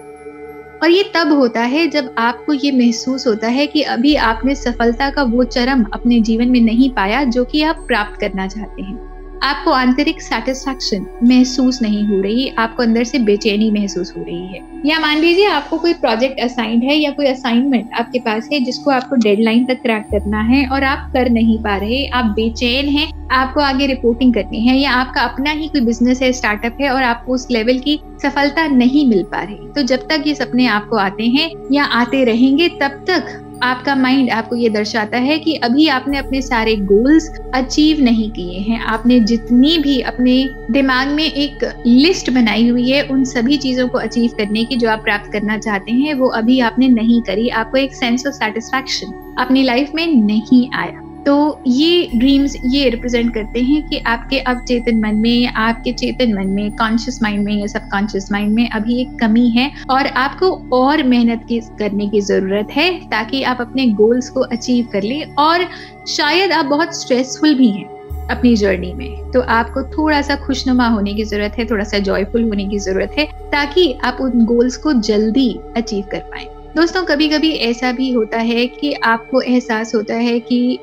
और 0.83 0.91
ये 0.91 1.11
तब 1.15 1.33
होता 1.33 1.61
है 1.61 1.87
जब 1.89 2.15
आपको 2.19 2.53
ये 2.53 2.73
महसूस 2.73 3.27
होता 3.27 3.49
है 3.49 3.67
कि 3.67 3.83
अभी 3.83 4.15
आपने 4.15 4.55
सफलता 4.55 5.11
का 5.11 5.23
वो 5.23 5.45
चरम 5.45 5.85
अपने 5.85 6.21
जीवन 6.21 6.49
में 6.49 6.61
नहीं 6.61 6.91
पाया 6.91 7.25
जो 7.25 7.45
कि 7.45 7.63
आप 7.63 7.85
प्राप्त 7.89 8.21
करना 8.21 8.47
चाहते 8.47 8.83
हैं। 8.83 9.10
आपको 9.43 9.71
आंतरिक 9.71 10.21
सेटिस्फैक्शन 10.23 11.07
महसूस 11.25 11.81
नहीं 11.83 12.03
हो 12.07 12.21
रही, 12.23 12.49
आपको 12.59 12.83
अंदर 12.83 13.05
से 13.05 13.19
बेचैनी 13.19 13.71
महसूस 13.71 14.13
हो 14.17 14.23
रही 14.23 14.47
है। 14.47 14.61
या 14.87 14.99
मान 15.01 15.19
लीजिए 15.19 15.47
आपको 15.47 15.79
कोई 15.79 15.93
प्रोजेक्ट 15.95 16.41
असाइंड 16.41 16.83
है 16.85 16.97
या 16.97 17.11
कोई 17.11 17.27
असाइनमेंट 17.27 17.91
आपके 17.95 18.19
पास 18.19 18.49
है 18.53 18.61
जिसको 18.61 18.91
आपको 18.91 19.17
डेडलाइन 19.17 19.65
तक 19.65 19.83
क्रैक 19.83 20.05
करना 20.11 20.41
है 20.43 20.67
और 20.69 20.85
आप 20.85 21.11
कर 21.13 21.31
नहीं 21.31 21.59
पा 21.59 21.77
रहे, 21.77 22.07
आप 22.07 22.25
बेचैन 22.37 22.89
हैं, 22.89 23.11
आपको 23.33 23.61
आगे 23.61 23.87
रिपोर्टिंग 23.87 24.35
करनी 24.35 24.61
है 24.61 24.77
या 24.77 24.93
आपका 24.93 25.23
अपना 25.23 25.51
ही 25.51 25.69
कोई 25.69 25.81
बिज़नेस 25.81 26.23
है 26.23 26.33
स्टार्टअप 26.33 26.79
है 26.81 26.91
और 26.91 27.03
आपको 27.03 27.35
उस 27.35 27.47
लेवल 27.51 27.79
की 27.79 28.01
सफलता 28.23 28.67
नहीं 28.69 29.07
मिल 29.09 29.23
पा 29.23 29.43
रही 29.43 29.69
तो 29.75 29.83
जब 29.85 30.09
तक 30.09 30.25
ये 30.27 30.35
सपने 30.35 30.67
आपको 30.69 30.97
आते 30.99 31.27
हैं 31.29 31.51
या 31.73 31.85
आते 31.85 32.25
रहेंगे, 32.25 32.69
तब 32.71 33.05
तक 33.11 33.50
आपका 33.63 33.95
माइंड 33.95 34.31
आपको 34.31 34.57
ये 34.57 34.69
दर्शाता 34.69 35.19
है 35.19 35.39
कि 35.39 35.55
अभी 35.55 35.89
आपने 35.89 36.19
अपने 36.19 36.43
सारे 36.43 36.77
गोल्स 36.77 37.29
अचीव 37.55 38.01
नहीं 38.01 38.31
किए 38.31 38.59
हैं। 38.59 38.81
आपने 38.81 39.21
जितनी 39.21 39.79
भी 39.79 40.01
अपने 40.01 40.51
दिमाग 40.71 41.09
में 41.09 41.25
एक 41.25 41.83
लिस्ट 41.87 42.31
बनाई 42.31 42.69
हुई 42.69 42.91
है, 42.91 43.03
उन 43.03 43.25
सभी 43.25 43.57
चीज़ों 43.57 43.89
को 43.89 43.99
अचीव 43.99 44.31
करने 44.39 44.65
की 44.65 44.77
जो 44.77 44.91
आप 44.91 45.05
प्राप्त 45.05 45.33
करना 45.33 45.59
चाहते 45.59 45.93
हैं, 45.93 46.15
वो 46.15 46.29
अभी 46.29 46.61
आपने 46.61 46.89
नहीं 46.89 47.23
करी। 47.23 47.49
आपको 47.49 47.79
एक 47.79 47.95
सेंस 47.95 48.27
ऑफ़ 48.27 48.35
सेटिस्फेक्शन 48.35 49.37
अपनी 49.39 49.63
लाइफ 49.63 49.91
में 49.95 50.07
नहीं 50.07 50.71
आया। 50.75 51.10
तो 51.27 51.63
ये 51.67 52.09
ड्रीम्स 52.15 52.57
ये 52.65 52.89
रिप्रेजेंट 52.91 53.33
करते 53.35 53.61
हैं 53.61 53.83
कि 53.89 53.99
आपके 54.07 54.39
अवचेतन 54.41 55.01
मन 55.01 55.17
में, 55.17 55.47
आपके 55.47 55.93
चेतन 55.93 56.33
मन 56.35 56.47
में 56.47 56.71
कॉन्शियस 56.73 57.23
माइंड 57.23 57.45
में 57.45 57.53
या 57.53 57.67
सबकॉन्शियस 57.67 58.31
माइंड 58.33 58.55
में 58.55 58.69
अभी 58.71 59.01
एक 59.01 59.19
कमी 59.21 59.49
है 59.49 59.71
और 59.91 60.07
आपको 60.07 60.51
और 60.73 61.03
मेहनत 61.03 61.45
की 61.49 61.61
करने 61.79 62.09
की 62.09 62.21
ज़रूरत 62.21 62.71
है 62.71 62.91
ताकि 63.11 63.43
आप 63.43 63.61
अपने 63.61 63.87
गोल्स 63.95 64.31
को 64.31 64.41
अचीव 64.41 64.89
कर 64.93 65.03
ले 65.03 65.23
और 65.39 65.67
शायद 66.09 66.53
आप 66.53 66.67
बहुत 66.67 67.01
स्ट्रेसफुल 67.01 67.55
भी 67.55 67.71
हैं 67.71 67.89
अपनी 68.29 68.55
जर्नी 68.57 68.93
में। 68.95 69.31
तो 69.33 69.41
आपको 69.41 69.83
थोड़ा 69.93 70.21
सा 70.23 70.37
खुशनुमा 70.37 70.87
होने 70.89 71.15
की 71.15 71.25
ज़रूरत 71.25 71.59
है 71.59 71.65
थोड़ा 71.67 71.85
सा 71.85 71.99
जॉयफुल 71.99 72.45
होने 72.45 72.65
की 72.65 72.79
ज़रूरत 72.79 73.15
है 73.19 73.25
ताकि 73.53 73.93
आप 74.05 74.19
उन 74.21 74.45
गोल्स 74.45 74.77
को 74.77 74.93
जल्दी 74.93 75.49
अचीव 75.77 76.05
कर 76.13 76.21
पाए। 76.31 76.47
दोस्तों 76.77 77.03
कभी 77.05 77.29
कभी 77.29 77.51
ऐसा 77.51 77.91
भी 77.93 78.11
होता 78.13 78.39
है 78.39 78.67
कि 78.67 78.93
आपको 78.93 79.41
एहसास 79.41 79.95
होता 79.95 80.15
है 80.15 80.39
कि 80.41 80.79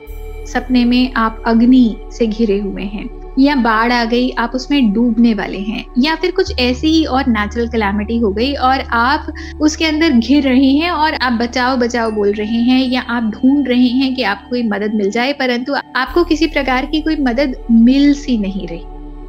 सपने 0.48 0.84
में 0.86 1.14
आप 1.18 1.44
अग्नि 1.48 1.96
से 2.12 2.28
घिरे 2.28 2.60
हुए 2.60 2.84
हैं, 2.84 3.10
या 3.40 3.56
बाढ़ 3.56 3.92
आ 3.92 4.04
गई, 4.06 4.30
आप 4.32 4.52
उसमें 4.56 4.92
डूबने 4.94 5.34
वाले 5.34 5.58
हैं, 5.60 5.84
या 5.98 6.16
फिर 6.16 6.32
कुछ 6.32 6.60
ऐसी 6.60 6.88
ही 6.88 7.04
और 7.06 7.28
नेचुरल 7.30 7.68
कलामिटी 7.68 8.18
हो 8.20 8.32
गई 8.32 8.54
और 8.54 8.82
आप 8.94 9.34
उसके 9.62 9.86
अंदर 9.86 10.12
घिर 10.12 10.44
रहे 10.44 10.72
हैं 10.72 10.92
और 10.92 11.14
आप 11.14 11.34
बचाओ 11.34 11.76
बचाओ 11.78 12.12
बोल 12.12 12.32
रहे 12.34 12.62
हैं, 12.62 12.82
या 12.84 13.02
आप 13.02 13.32
ढूंढ 13.32 13.68
रहे 13.68 13.88
हैं 13.90 14.14
कि 14.16 14.24
आपको 14.24 14.50
कोई 14.50 14.64
मदद 14.64 14.94
मिल 14.96 15.10
जाए, 15.12 15.34
परंतु 15.34 15.74
आपको 15.74 16.24
किसी 16.24 16.48
प्रकार 16.48 16.86
की 16.86 17.02
कोई 17.02 17.16
मदद 17.22 17.56
मिल 17.72 18.14
सी 18.16 18.38
नहीं 18.38 18.68
रही। 18.68 18.84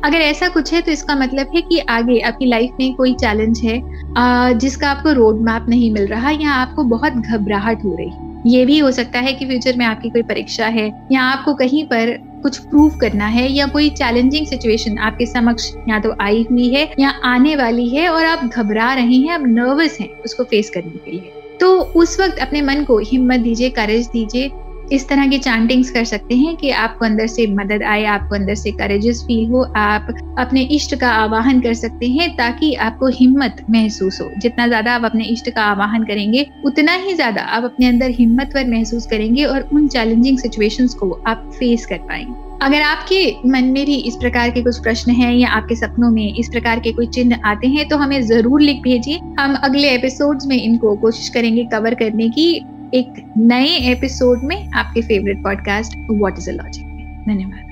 अगर 0.05 0.21
ऐसा 0.21 0.49
कुछ 0.49 0.73
है 0.73 0.81
तो 0.81 0.93
इसका 0.93 1.15
मतलब 1.17 1.51
है 1.55 1.61
कि 1.63 1.79
आगे 1.91 2.19
आपकी 2.21 2.47
लाइफ 2.47 2.77
में 2.81 2.95
कोई 2.95 3.15
चैलेंज 3.15 3.61
है 3.65 4.59
जिसका 4.59 4.91
आपको 4.91 5.13
रोड 5.13 5.41
मैप 5.43 5.67
नहीं 5.69 5.93
मिल 5.93 6.07
रहा, 6.07 6.31
या 6.33 6.53
आपको 6.53 6.85
बहुत 6.87 7.13
घबराहट 7.15 7.85
हो 7.85 7.97
रही। 7.99 8.11
ये 8.49 8.65
भी 8.67 8.79
हो 8.79 8.91
सकता 8.91 9.19
है 9.19 9.33
कि 9.33 9.47
फ्यूचर 9.47 9.77
में 9.77 9.85
आपकी 9.87 10.11
कोई 10.11 10.23
परीक्षा 10.23 10.67
है 10.67 10.87
या 11.13 11.23
आपको 11.23 11.55
कहीं 11.55 11.85
पर 11.85 12.17
कुछ 12.43 12.59
प्रूव 12.59 12.99
करना 13.01 13.27
है 13.27 13.51
या 13.53 13.67
कोई 13.67 13.89
चैलेंजिंग 13.91 14.47
सिचुएशन 14.47 14.99
आपके 14.99 15.27
समक्ष 15.27 15.71
या 15.89 15.99
तो 15.99 16.15
आई 16.21 16.47
हुई 16.51 16.69
है 16.69 16.89
या 16.99 17.09
आने 17.25 17.57
वाली 17.57 17.89
है 17.89 18.09
और 18.09 18.25
आप 18.25 18.45
घबरा 18.45 18.93
रहे 18.95 19.17
हैं, 19.17 19.31
आप 19.31 19.43
नर्वस 19.47 19.99
हैं 20.01 20.09
उसको 20.25 20.45
फेस 20.45 20.71
करने 20.71 20.91
के 20.91 21.11
लिए। 21.11 21.33
तो 21.61 21.79
उस 21.97 22.21
वक्त 22.21 22.39
अपने 22.39 22.63
मन 22.63 22.85
को 22.85 22.99
हिम्मत 22.99 23.41
दीजिए 23.41 23.71
करेज 23.71 24.07
दीजिए 24.07 24.51
इस 24.93 25.09
तरह 25.09 25.27
की 25.29 25.39
चैंटिंग्स 25.39 25.91
कर 25.91 26.05
सकते 26.05 26.37
हैं 26.37 26.55
कि 26.57 26.71
आपको 26.73 27.05
अंदर 27.05 27.27
से 27.27 27.47
मदद 27.47 27.83
आए, 27.85 28.05
आपको 28.07 28.35
अंदर 28.35 28.55
से 28.55 28.71
करेजेस 28.73 29.23
फील 29.23 29.51
हो, 29.51 29.63
आप 29.77 30.07
अपने 30.39 30.63
इष्ट 30.73 30.95
का 30.95 31.11
आवाहन 31.15 31.61
कर 31.61 31.75
सकते 31.75 32.09
हैं 32.09 32.31
ताकि 32.37 32.73
आपको 32.77 33.09
हिम्मत 33.11 33.65
महसूस 33.71 34.21
हो। 34.21 34.31
जितना 34.39 34.67
ज़्यादा 34.67 34.95
आप 34.95 35.05
अपने 35.05 35.25
इष्ट 35.25 35.51
का 35.51 35.63
आवाहन 35.65 36.05
करेंगे, 36.05 36.47
उतना 36.65 36.93
ही 36.95 37.15
ज़्यादा 37.15 37.43
आप 37.43 37.65
अपने 37.65 37.87
अंदर 37.87 38.11
हिम्मतवर 38.11 38.67
महसूस 38.69 39.07
करेंगे 39.07 39.45
और 39.45 39.69
उन 39.73 39.89
चैलेंजिंग 39.89 40.39
सिचुएशंस 40.39 40.95
को 40.95 41.11
आप 41.27 41.51
फेस 41.59 41.87
कर 41.87 41.99
पाएँगे। 41.99 42.47
अगर 42.63 42.83
आपके 42.83 43.21
मन 43.47 43.65
में 43.65 43.85
भी 43.87 43.95
इस 43.95 44.17
प्रकार 44.17 44.51
के 44.51 44.63
कुछ 44.63 44.79
प्रश्न 44.79 45.13
हैं 45.13 45.33
या 45.35 45.49
आपके 45.49 45.75
सपनों 45.77 46.11
में 46.11 46.35
इस 46.35 46.49
प्रकार 46.49 46.81
के 46.81 46.93
कोई 46.93 47.07
चिन्ह 47.09 47.41
आते 47.45 47.67
हैं 47.67 47.89
तो 47.89 47.97
हमें 47.97 48.21
ज़रूर 48.23 48.61
लिख 48.61 48.81
भेजिए। 48.83 49.21
हम 49.41 49.55
अगले 49.55 49.91
एपिसोड्स 49.91 50.47
में 50.47 50.57
इनको 50.57 50.97
कोशिश 50.97 51.29
करेंगे 51.29 51.65
कवर 51.65 51.95
करने 51.95 52.29
की। 52.29 52.49
एक 52.95 53.33
नए 53.37 53.67
एपिसोड 53.67 54.41
में 54.45 54.71
आपके 54.71 55.01
favourite 55.03 55.43
podcast 55.43 55.99
what 56.11 56.39
is 56.39 56.51
a 56.51 56.53
logic 56.53 56.85
में। 56.85 57.25
धन्यवाद। 57.29 57.65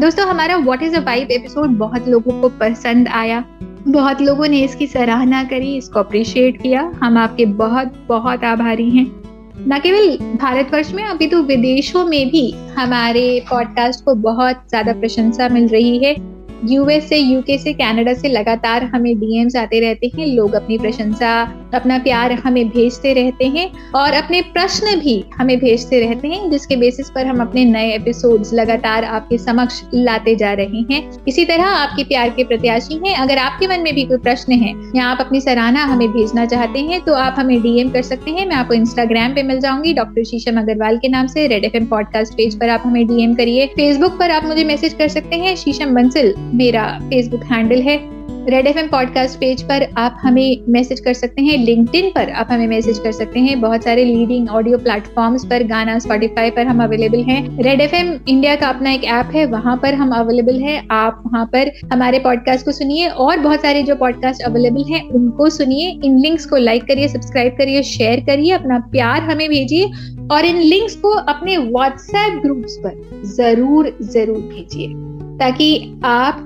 दोस्तों, 0.00 0.26
हमारा 0.26 0.56
what 0.56 0.82
is 0.82 0.96
a 0.96 1.00
vibe 1.00 1.30
episode 1.30 1.68
बहुत 1.68 2.08
लोगों 2.08 2.40
को 2.40 2.48
पसंद 2.48 3.08
आया। 3.08 3.44
बहुत 3.88 4.20
लोगों 4.20 4.48
ने 4.48 4.60
इसकी 4.60 4.86
सराहना 4.86 5.44
करी, 5.44 5.76
इसको 5.76 6.00
अप्रिशिएट 6.00 6.62
किया। 6.62 6.92
हम 7.02 7.18
आपके 7.18 7.46
बहुत 7.46 8.06
बहुत 8.08 8.44
आभारी 8.44 8.90
हैं। 8.90 9.06
न 9.68 9.80
केवल 9.82 10.16
भारतवर्ष 10.36 10.92
में, 10.94 11.04
अभी 11.04 11.26
तो 11.26 11.42
विदेशों 11.42 12.06
में 12.06 12.28
भी 12.28 12.54
हमारे 12.78 13.44
पॉडकास्ट 13.50 14.04
को 14.04 14.14
बहुत 14.14 14.56
ज़्यादा 14.68 14.92
प्रशंसा 14.92 15.48
मिल 15.48 15.68
रही 15.68 16.04
है। 16.04 16.35
यूएस 16.68 17.08
से 17.08 17.16
यूके 17.16 17.58
से 17.58 17.72
कनाडा 17.72 18.12
से 18.14 18.28
लगातार 18.28 18.84
हमें 18.84 19.18
डीएम्स 19.18 19.56
आते 19.56 19.80
रहते 19.80 20.10
हैं। 20.16 20.26
लोग 20.26 20.54
अपनी 20.54 20.78
प्रशंसा, 20.78 21.32
अपना 21.74 21.98
प्यार 21.98 22.32
हमें 22.34 22.68
भेजते 22.68 23.12
रहते 23.12 23.46
हैं 23.46 23.70
और 23.94 24.12
अपने 24.12 24.40
प्रश्न 24.52 24.94
भी 25.00 25.14
हमें 25.34 25.56
भेजते 25.58 26.00
रहते 26.00 26.28
हैं, 26.28 26.50
जिसके 26.50 26.76
बेसिस 26.76 27.10
पर 27.10 27.26
हम 27.26 27.40
अपने 27.40 27.64
नए 27.64 27.90
एपिसोड्स 27.94 28.52
लगातार 28.54 29.04
आपके 29.04 29.38
समक्ष 29.38 29.82
लाते 29.94 30.34
जा 30.36 30.52
रहे 30.52 30.80
हैं। 30.90 31.02
इसी 31.28 31.44
तरह 31.44 31.64
आपके 31.64 32.04
प्यार 32.04 32.30
के 32.30 32.44
प्रत्याशी 32.44 33.00
हैं। 33.06 33.16
अगर 33.16 33.38
आपके 33.38 33.66
मन 33.66 33.80
में 33.80 33.94
भी 33.94 34.04
कोई 34.04 34.18
प्रश्न 34.18 34.52
है 34.54 34.72
या 34.96 35.06
आप 35.06 35.20
अपनी 35.20 35.40
सराहना 35.40 35.84
हमें 35.84 36.08
भेजना 36.12 36.46
चाहते 36.46 36.80
हैं 36.80 37.00
तो 37.00 37.14
आप 37.14 37.34
हमें 37.38 37.60
डीएम 37.62 37.88
कर 37.88 38.02
सकते 38.02 38.30
हैं। 38.30 38.46
मैं 38.46 38.56
आपको 38.56 38.74
इंस्टाग्राम 38.74 39.34
पे 39.34 39.42
मिल 39.42 39.60
जाऊँगी 39.60 39.92
डॉक्टर 39.94 40.24
शीशम 40.24 40.60
अग्रवाल 40.60 40.98
के 40.98 41.08
नाम 41.08 41.26
से। 41.26 41.46
रेड 41.46 41.64
एफएम 41.64 41.86
पॉडकास्ट 41.86 42.34
पेज 42.34 42.58
पर 42.60 42.68
आप 42.68 42.82
हमें 42.86 43.06
डीएम 43.06 43.34
करिए। 43.34 43.66
फेसबुक 43.66 44.18
पर 44.18 44.30
आप 44.30 44.44
मुझे 44.44 44.64
मैसेज 44.64 44.94
कर 44.94 45.08
सकते 45.08 45.36
हैं 45.36 45.54
शीशम 45.56 45.94
बंसल 45.94 46.34
मेरा 46.56 46.86
फेसबुक 47.02 47.44
हैंडल 47.44 47.80
है। 47.82 47.98
रेड 48.50 48.66
एफएम 48.66 48.86
पॉडकास्ट 48.88 49.38
पेज 49.38 49.62
पर 49.62 49.86
आप 49.98 50.18
हमें 50.20 50.64
मैसेज 50.68 51.00
कर 51.00 51.12
सकते 51.12 51.42
हैं। 51.42 51.56
लिंक्डइन 51.58 52.10
पर 52.10 52.30
आप 52.30 52.48
हमें 52.50 52.66
मैसेज 52.66 52.98
कर 52.98 53.12
सकते 53.12 53.40
हैं। 53.40 53.60
बहुत 53.60 53.84
सारे 53.84 54.04
लीडिंग 54.04 54.48
ऑडियो 54.48 54.78
प्लेटफॉर्म्स 54.78 55.44
पर 55.44 55.62
गाना 55.62 55.98
स्पॉटिफाई 55.98 56.50
पर 56.50 56.66
हम 56.66 56.82
अवेलेबल 56.84 57.22
हैं। 57.22 57.62
रेड 57.62 57.80
एफएम 57.80 58.12
इंडिया 58.28 58.54
का 58.56 58.68
अपना 58.68 58.90
एक 58.90 59.04
ऐप 59.04 59.34
है। 59.34 59.46
वहाँ 59.46 59.76
पर 59.76 59.94
हम 59.94 60.10
अवेलेबल 60.10 60.60
है। 60.60 60.86
आप 60.90 61.22
वहाँ 61.26 61.44
पर 61.46 61.70
हमारे 61.92 62.18
पॉडकास्ट 62.18 62.64
को 62.64 62.72
सुनिए 62.72 63.08
और 63.08 63.38
बहुत 63.38 63.62
सारे 63.62 63.82
जो 63.82 63.94
पॉडकास्ट 63.94 64.42
अवेलेबल 64.42 64.84
हैं, 64.92 65.02
उनको 65.10 65.48
सुनिए। 65.50 65.88
इन 66.04 66.18
लिंक्स 66.18 66.46
को 66.46 66.56
लाइक 66.56 66.84
करिए 66.84 67.08
सब्सक्राइब 67.08 67.56
करिए 67.58 67.82
शेयर 67.82 68.20
करिए, 68.20 68.52
अपना 68.52 68.78
प्यार 68.92 69.22
हमें 69.22 69.48
भेजिए। 69.48 69.90
और 70.32 70.44
इन 70.44 70.56
लिंक्स 70.56 70.96
को 70.96 71.08
अपने 71.08 71.56
व्हाट्सएप 71.56 72.40
ग्रुप्स 72.42 72.76
पर 72.76 73.20
ज़रूर 73.36 73.96
ज़रूर 74.02 74.38
भेजिए। 74.38 75.05
ताकि 75.40 76.00
आप 76.04 76.42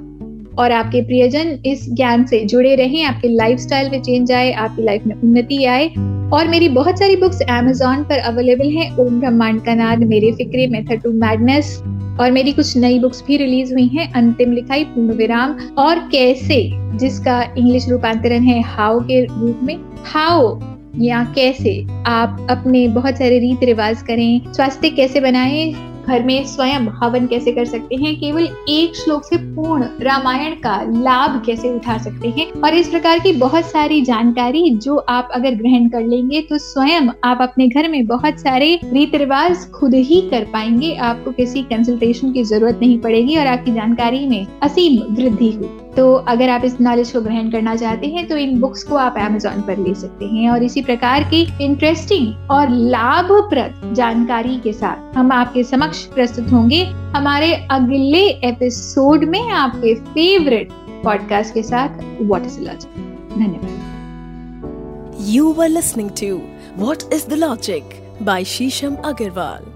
और 0.59 0.73
आपके 0.73 1.01
प्रियजन 1.01 1.59
इस 1.67 1.87
ज्ञान 1.93 2.25
से 2.25 2.45
जुड़े 2.45 2.75
रहें, 2.75 3.05
आपके 3.05 3.29
लाइफस्टाइल 3.29 3.91
में 3.91 4.03
चेंज 4.03 4.33
आए, 4.33 4.53
आपकी 4.53 4.83
लाइफ 4.83 5.07
में 5.07 5.15
उन्नति 5.15 5.65
आए। 5.65 5.89
और 6.33 6.49
मेरी 6.49 6.69
बहुत 6.69 6.99
सारी 6.99 7.17
बुक्स 7.17 7.41
अमेजोन 7.43 8.03
पर 8.05 8.19
अवेलेबल 8.19 8.69
हैं। 8.69 8.97
ओम 8.97 9.21
ब्रह्मांड 9.21 9.61
का 9.65 9.75
नाद 9.75 9.99
मेरे 9.99 10.33
फिक्रे 10.33 10.67
मेथड 10.67 11.03
टू 11.03 11.13
मैडनेस 11.13 11.79
और 12.21 12.31
मेरी 12.31 12.53
कुछ 12.53 12.77
नई 12.77 12.99
बुक्स 12.99 13.25
भी 13.27 13.37
रिलीज़ 13.37 13.73
हुई 13.73 13.87
हैं। 13.87 14.13
अंतिम 14.13 14.53
लिखाई 14.53 14.85
पूर्ण 14.85 15.17
विराम 15.17 15.57
और 15.79 15.99
कैसे, 15.99 16.71
जिसका 16.99 17.43
इंग्लिश 17.59 17.89
रूपांतरण 17.89 18.43
है 18.43 18.61
हाउ 18.63 19.01
के 19.01 19.25
रूप 19.25 19.61
में 19.63 19.77
हाउ 20.05 20.61
या 20.99 21.25
कैसे 21.35 21.87
आप 22.07 22.47
अपने 22.51 22.89
बहुत 22.89 23.19
सारे 23.19 23.39
रीत 23.39 23.65
रिवाज 23.65 24.03
करें, 24.03 24.53
स्वास्थ्य 24.53 24.91
कैसे 24.91 25.21
बनाएँ 25.21 25.90
घर 26.07 26.23
में 26.23 26.45
स्वयं 26.47 26.87
हवन 26.99 27.27
कैसे 27.27 27.53
कर 27.53 27.65
सकते 27.65 27.97
हैं? 27.97 28.15
केवल 28.21 28.49
एक 28.69 28.97
श्लोक 28.97 29.25
से 29.25 29.37
पूर्ण 29.55 29.87
रामायण 30.01 30.55
का 30.57 30.77
लाभ 31.03 31.43
कैसे 31.47 31.75
उठा 31.75 31.97
सकते 31.99 32.29
हैं? 32.29 32.51
और 32.63 32.75
इस 32.75 32.89
प्रकार 32.89 33.19
की 33.19 33.33
बहुत 33.33 33.65
सारी 33.65 34.01
जानकारी 34.03 34.69
जो 34.77 34.97
आप 35.09 35.29
अगर 35.35 35.55
ग्रहण 35.55 35.89
कर 35.89 36.07
लेंगे 36.07 36.41
तो 36.43 36.59
स्वयं 36.59 37.09
आप 37.25 37.39
अपने 37.43 37.69
घर 37.69 37.89
में 37.89 38.07
बहुत 38.07 38.41
सारे 38.41 38.79
रीति 38.85 39.19
रिवाज 39.19 39.71
खुद 39.71 39.95
ही 39.95 40.21
कर 40.31 40.45
पाएँगे। 40.45 40.95
आपको 41.03 41.33
किसी 41.33 41.63
कंसल्टेशन 41.65 42.33
की 42.33 42.45
ज़रूरत 42.45 42.79
नहीं 42.83 42.99
पड़ेगी 42.99 43.37
और 43.37 43.47
आपकी 43.47 43.73
जानकारी 43.73 44.27
में 44.27 44.47
असीम 44.63 45.15
वृद्धि 45.15 45.51
हुई 45.51 45.69
तो 45.97 46.13
अगर 46.29 46.49
आप 46.49 46.65
इस 46.65 46.81
नॉलेज 46.81 47.11
को 47.11 47.21
ग्रहण 47.21 47.51
करना 47.51 47.75
चाहते 47.77 48.07
हैं 48.07 48.27
तो 48.29 48.37
इन 48.37 48.61
बुक्स 48.61 48.83
को 48.83 48.97
आप 48.97 49.15
अमेजोन 49.19 49.63
पर 49.63 49.79
ले 49.79 49.95
सकते 49.95 50.25
हैं। 50.25 50.51
और 50.51 50.63
इसी 50.63 50.83
प्रकार 50.83 51.25
की 51.25 51.41
इंटरेस्टिंग 51.61 52.51
और 52.51 52.69
लाभप्रद 52.69 53.95
जानकारी 53.95 54.59
के 54.61 54.73
साथ 54.73 55.17
हम 55.17 55.33
आपके 55.33 55.65
समक्ष 55.65 56.05
प्रस्तुत 56.05 56.53
होंगे। 56.53 56.85
हमारे 57.17 57.55
अगले 57.71 58.23
एपिसोड 58.49 59.25
में 59.25 59.49
आपके 59.49 59.95
फेवरेट 59.95 60.73
पॉडकास्ट 61.05 61.55
के 61.55 61.63
साथ 61.63 61.89
व्हाट 62.23 62.47
इज़ 62.47 62.61
लॉजिक 62.61 62.91
धन्यवाद। 63.35 65.17
You 65.21 65.55
were 65.59 65.73
listening 65.77 66.11
to 66.21 66.41
What 66.85 67.13
is 67.13 67.29
the 67.29 67.33
logic 67.33 67.99
by 68.23 68.43
Shisham 68.47 68.97
Agarwal. 69.07 69.70